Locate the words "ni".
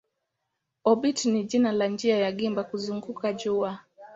1.31-1.43